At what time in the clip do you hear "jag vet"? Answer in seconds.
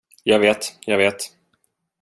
0.23-0.75, 0.87-1.15